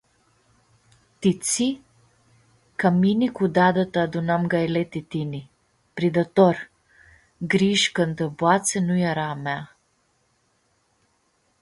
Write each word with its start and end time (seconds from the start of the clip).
“Ti 1.21 1.31
tsi?” 1.45 1.67
“Ca 2.79 2.89
mini 3.01 3.27
cu 3.35 3.45
dadã-ta 3.55 3.99
adunãm 4.05 4.43
gaile 4.53 4.81
ti 4.91 5.01
tini…” 5.11 5.41
“Pridatori!” 5.95 6.63
grii 7.51 7.77
sh-canda 7.81 8.25
boatsea 8.39 8.79
nu 8.87 8.93
eara 9.07 9.23
a 9.29 9.33
amea. 9.35 9.63